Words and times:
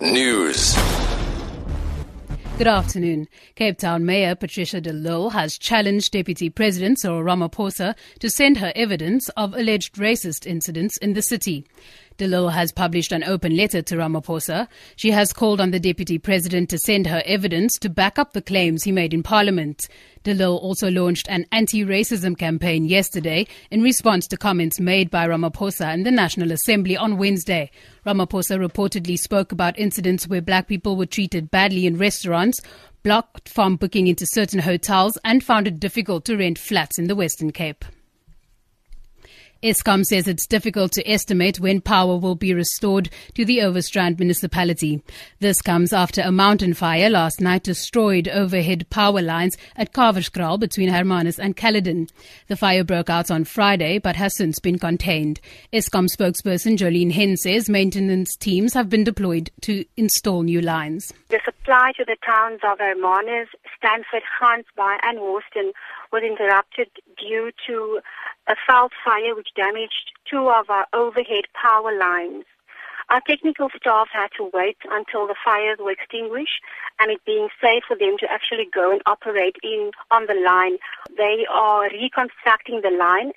News. 0.00 0.76
Good 2.58 2.66
afternoon. 2.66 3.28
Cape 3.54 3.78
Town 3.78 4.04
Mayor 4.04 4.34
Patricia 4.34 4.80
de 4.80 4.92
Lille 4.92 5.30
has 5.30 5.58
challenged 5.58 6.12
Deputy 6.12 6.50
President 6.50 6.98
Cyril 6.98 7.22
Ramaphosa 7.22 7.94
to 8.18 8.30
send 8.30 8.58
her 8.58 8.72
evidence 8.76 9.28
of 9.30 9.54
alleged 9.54 9.96
racist 9.96 10.46
incidents 10.46 10.96
in 10.98 11.14
the 11.14 11.22
city. 11.22 11.64
De 12.16 12.28
Lille 12.28 12.50
has 12.50 12.70
published 12.70 13.10
an 13.10 13.24
open 13.24 13.56
letter 13.56 13.82
to 13.82 13.96
Ramaphosa. 13.96 14.68
She 14.94 15.10
has 15.10 15.32
called 15.32 15.60
on 15.60 15.72
the 15.72 15.80
Deputy 15.80 16.16
President 16.16 16.70
to 16.70 16.78
send 16.78 17.08
her 17.08 17.20
evidence 17.26 17.76
to 17.80 17.88
back 17.88 18.20
up 18.20 18.32
the 18.32 18.42
claims 18.42 18.84
he 18.84 18.92
made 18.92 19.12
in 19.12 19.24
Parliament. 19.24 19.88
De 20.22 20.32
Lille 20.32 20.56
also 20.56 20.88
launched 20.92 21.26
an 21.28 21.44
anti-racism 21.50 22.38
campaign 22.38 22.84
yesterday 22.84 23.48
in 23.72 23.82
response 23.82 24.28
to 24.28 24.36
comments 24.36 24.78
made 24.78 25.10
by 25.10 25.26
Ramaphosa 25.26 25.92
in 25.92 26.04
the 26.04 26.12
National 26.12 26.52
Assembly 26.52 26.96
on 26.96 27.18
Wednesday. 27.18 27.68
Ramaphosa 28.06 28.64
reportedly 28.64 29.18
spoke 29.18 29.50
about 29.50 29.76
incidents 29.76 30.28
where 30.28 30.40
black 30.40 30.68
people 30.68 30.96
were 30.96 31.06
treated 31.06 31.50
badly 31.50 31.84
in 31.84 31.98
restaurants, 31.98 32.60
blocked 33.02 33.48
from 33.48 33.74
booking 33.74 34.06
into 34.06 34.24
certain 34.24 34.60
hotels, 34.60 35.18
and 35.24 35.42
found 35.42 35.66
it 35.66 35.80
difficult 35.80 36.24
to 36.26 36.36
rent 36.36 36.58
flats 36.58 36.96
in 36.96 37.08
the 37.08 37.16
Western 37.16 37.50
Cape. 37.50 37.84
Eskom 39.64 40.04
says 40.04 40.28
it's 40.28 40.46
difficult 40.46 40.92
to 40.92 41.10
estimate 41.10 41.58
when 41.58 41.80
power 41.80 42.18
will 42.18 42.34
be 42.34 42.52
restored 42.52 43.08
to 43.34 43.46
the 43.46 43.60
Overstrand 43.60 44.18
municipality. 44.18 45.02
This 45.40 45.62
comes 45.62 45.90
after 45.90 46.20
a 46.20 46.30
mountain 46.30 46.74
fire 46.74 47.08
last 47.08 47.40
night 47.40 47.62
destroyed 47.62 48.28
overhead 48.28 48.84
power 48.90 49.22
lines 49.22 49.56
at 49.74 49.94
Karwyderskraal 49.94 50.60
between 50.60 50.90
Hermanus 50.90 51.38
and 51.38 51.56
Caledon. 51.56 52.08
The 52.48 52.56
fire 52.56 52.84
broke 52.84 53.08
out 53.08 53.30
on 53.30 53.44
Friday 53.44 53.98
but 53.98 54.16
has 54.16 54.36
since 54.36 54.58
been 54.58 54.78
contained. 54.78 55.40
Eskom 55.72 56.08
spokesperson 56.14 56.76
Jolene 56.76 57.12
Hen 57.12 57.38
says 57.38 57.70
maintenance 57.70 58.36
teams 58.36 58.74
have 58.74 58.90
been 58.90 59.02
deployed 59.02 59.50
to 59.62 59.86
install 59.96 60.42
new 60.42 60.60
lines. 60.60 61.10
The 61.30 61.40
supply 61.42 61.92
to 61.96 62.04
the 62.04 62.18
towns 62.26 62.60
of 62.70 62.80
Hermanus, 62.80 63.48
Stanford, 63.78 64.24
Gansbaai 64.38 64.98
and 65.04 65.18
Hawston 65.18 65.72
was 66.12 66.22
interrupted 66.22 66.90
due 67.18 67.50
to 67.66 68.00
a 68.48 68.56
fault 68.66 68.92
fire 69.04 69.34
which 69.34 69.48
damaged 69.56 70.12
two 70.30 70.48
of 70.48 70.70
our 70.70 70.86
overhead 70.92 71.44
power 71.60 71.96
lines. 71.96 72.44
Our 73.10 73.20
technical 73.26 73.68
staff 73.76 74.08
had 74.12 74.28
to 74.38 74.50
wait 74.54 74.78
until 74.90 75.26
the 75.26 75.34
fires 75.44 75.78
were 75.78 75.92
extinguished 75.92 76.60
and 76.98 77.10
it 77.10 77.20
being 77.26 77.48
safe 77.60 77.82
for 77.86 77.96
them 77.96 78.16
to 78.20 78.26
actually 78.30 78.66
go 78.72 78.92
and 78.92 79.02
operate 79.06 79.56
in 79.62 79.90
on 80.10 80.26
the 80.26 80.34
line. 80.34 80.78
They 81.16 81.44
are 81.52 81.90
reconstructing 81.90 82.80
the 82.82 82.96
line. 82.96 83.32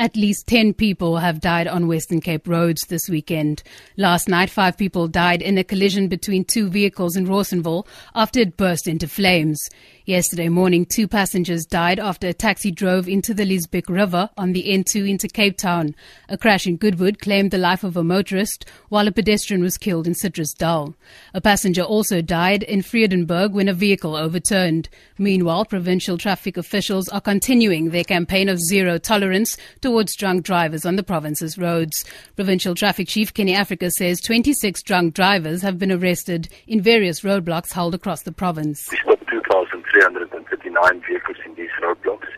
At 0.00 0.16
least 0.16 0.46
10 0.46 0.72
people 0.72 1.18
have 1.18 1.42
died 1.42 1.68
on 1.68 1.86
Western 1.86 2.22
Cape 2.22 2.48
roads 2.48 2.80
this 2.88 3.06
weekend. 3.10 3.62
Last 3.98 4.30
night, 4.30 4.48
five 4.48 4.78
people 4.78 5.08
died 5.08 5.42
in 5.42 5.58
a 5.58 5.62
collision 5.62 6.08
between 6.08 6.46
two 6.46 6.70
vehicles 6.70 7.16
in 7.16 7.26
Rawsonville 7.26 7.86
after 8.14 8.40
it 8.40 8.56
burst 8.56 8.88
into 8.88 9.06
flames. 9.06 9.60
Yesterday 10.06 10.48
morning, 10.48 10.86
two 10.86 11.06
passengers 11.06 11.66
died 11.66 11.98
after 11.98 12.26
a 12.26 12.32
taxi 12.32 12.70
drove 12.70 13.06
into 13.06 13.34
the 13.34 13.44
Liesbeek 13.44 13.86
River 13.90 14.30
on 14.38 14.52
the 14.52 14.64
N2 14.64 15.06
into 15.06 15.28
Cape 15.28 15.58
Town. 15.58 15.94
A 16.30 16.38
crash 16.38 16.66
in 16.66 16.78
Goodwood 16.78 17.18
claimed 17.18 17.50
the 17.50 17.58
life 17.58 17.84
of 17.84 17.98
a 17.98 18.02
motorist, 18.02 18.64
while 18.88 19.06
a 19.06 19.12
pedestrian 19.12 19.62
was 19.62 19.76
killed 19.76 20.06
in 20.06 20.14
Citrusdal. 20.14 20.94
A 21.34 21.40
passenger 21.42 21.82
also 21.82 22.22
died 22.22 22.62
in 22.62 22.80
Vredenburg 22.80 23.52
when 23.52 23.68
a 23.68 23.74
vehicle 23.74 24.16
overturned. 24.16 24.88
Meanwhile, 25.18 25.66
provincial 25.66 26.16
traffic 26.16 26.56
officials 26.56 27.10
are 27.10 27.20
continuing 27.20 27.90
their 27.90 28.04
campaign 28.04 28.48
of 28.48 28.58
zero 28.58 28.96
tolerance 28.96 29.58
towards 29.82 30.16
drunk 30.16 30.44
drivers 30.44 30.86
on 30.86 30.96
the 30.96 31.02
province's 31.02 31.58
roads. 31.58 32.06
Provincial 32.36 32.74
Traffic 32.74 33.06
Chief 33.06 33.34
Kenny 33.34 33.54
Africa 33.54 33.90
says 33.90 34.22
26 34.22 34.82
drunk 34.82 35.12
drivers 35.12 35.60
have 35.60 35.78
been 35.78 35.92
arrested 35.92 36.48
in 36.66 36.80
various 36.80 37.20
roadblocks 37.20 37.72
held 37.72 37.94
across 37.94 38.22
the 38.22 38.32
province. 38.32 38.88
2,339 40.80 41.02
vehicles 41.06 41.36
in 41.44 41.54
these 41.54 41.70
roadblocks 41.82 42.28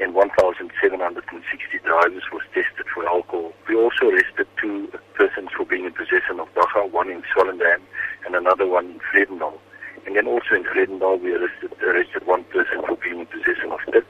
and 0.00 0.14
1,760 0.14 1.78
drivers 1.84 2.22
was 2.32 2.42
tested 2.54 2.86
for 2.94 3.06
alcohol. 3.08 3.52
We 3.68 3.74
also 3.74 4.10
arrested 4.10 4.46
two 4.60 4.92
persons 5.14 5.50
for 5.56 5.66
being 5.66 5.84
in 5.84 5.92
possession 5.92 6.38
of 6.38 6.48
dagga, 6.54 6.90
one 6.90 7.10
in 7.10 7.22
Swellendam 7.34 7.80
and 8.26 8.34
another 8.36 8.66
one 8.66 8.86
in 8.86 9.00
Vredendal. 9.00 9.58
And 10.06 10.16
then 10.16 10.26
also 10.26 10.54
in 10.54 10.64
Vredendal 10.64 11.20
we 11.20 11.34
arrested, 11.34 11.72
arrested 11.82 12.26
one 12.26 12.44
person 12.44 12.82
for 12.86 12.96
being 12.96 13.20
in 13.20 13.26
possession 13.26 13.72
of 13.72 13.80
tik. 13.92 14.06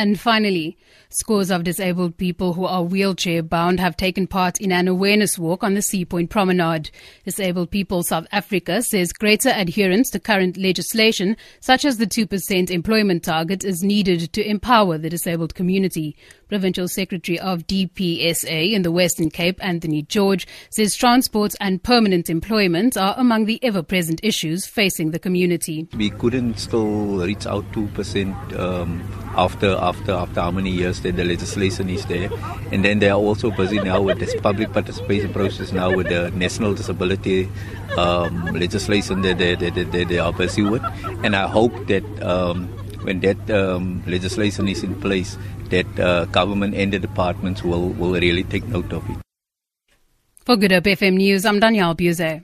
And 0.00 0.18
finally, 0.18 0.78
scores 1.10 1.50
of 1.50 1.64
disabled 1.64 2.16
people 2.16 2.54
who 2.54 2.64
are 2.64 2.82
wheelchair 2.82 3.42
bound 3.42 3.80
have 3.80 3.98
taken 3.98 4.26
part 4.26 4.58
in 4.58 4.72
an 4.72 4.88
awareness 4.88 5.38
walk 5.38 5.62
on 5.62 5.74
the 5.74 5.82
Sea 5.82 6.06
Point 6.06 6.30
Promenade. 6.30 6.90
Disabled 7.26 7.70
People 7.70 8.02
South 8.02 8.26
Africa 8.32 8.82
says 8.82 9.12
greater 9.12 9.50
adherence 9.50 10.08
to 10.08 10.18
current 10.18 10.56
legislation, 10.56 11.36
such 11.60 11.84
as 11.84 11.98
the 11.98 12.06
2% 12.06 12.70
employment 12.70 13.24
target, 13.24 13.62
is 13.62 13.82
needed 13.82 14.32
to 14.32 14.42
empower 14.42 14.96
the 14.96 15.10
disabled 15.10 15.54
community. 15.54 16.16
Provincial 16.48 16.88
Secretary 16.88 17.38
of 17.38 17.66
DPSA 17.66 18.72
in 18.72 18.80
the 18.80 18.90
Western 18.90 19.30
Cape, 19.30 19.62
Anthony 19.62 20.02
George, 20.02 20.46
says 20.70 20.96
transport 20.96 21.54
and 21.60 21.82
permanent 21.82 22.30
employment 22.30 22.96
are 22.96 23.14
among 23.18 23.44
the 23.44 23.62
ever 23.62 23.82
present 23.82 24.18
issues 24.22 24.66
facing 24.66 25.10
the 25.10 25.18
community. 25.18 25.86
We 25.94 26.08
couldn't 26.08 26.58
still 26.58 27.18
reach 27.18 27.46
out 27.46 27.70
2% 27.72 28.58
um, 28.58 29.00
after, 29.36 29.76
after, 29.76 30.12
after 30.12 30.40
how 30.40 30.50
many 30.50 30.70
years 30.70 31.00
that 31.00 31.16
the 31.16 31.24
legislation 31.24 31.88
is 31.88 32.04
there. 32.06 32.30
And 32.72 32.84
then 32.84 32.98
they 32.98 33.10
are 33.10 33.18
also 33.18 33.50
busy 33.50 33.80
now 33.80 34.00
with 34.02 34.18
this 34.18 34.34
public 34.40 34.72
participation 34.72 35.32
process 35.32 35.72
now 35.72 35.94
with 35.94 36.08
the 36.08 36.30
national 36.32 36.74
disability 36.74 37.48
um, 37.96 38.46
legislation 38.46 39.22
that 39.22 39.38
they, 39.38 39.54
they, 39.56 40.18
are 40.18 40.32
busy 40.32 40.62
with. 40.62 40.82
And 41.24 41.36
I 41.36 41.46
hope 41.48 41.72
that 41.86 42.04
um, 42.22 42.68
when 43.02 43.20
that 43.20 43.50
um, 43.50 44.02
legislation 44.06 44.68
is 44.68 44.82
in 44.82 45.00
place, 45.00 45.36
that 45.70 45.86
uh, 45.98 46.26
government 46.26 46.74
and 46.74 46.92
the 46.92 46.98
departments 46.98 47.62
will, 47.62 47.90
will 47.90 48.12
really 48.12 48.44
take 48.44 48.66
note 48.66 48.92
of 48.92 49.08
it. 49.10 49.16
For 50.44 50.56
Good 50.56 50.72
Hope 50.72 50.84
FM 50.84 51.16
News, 51.16 51.44
I'm 51.44 51.60
Danielle 51.60 51.94
Buse. 51.94 52.42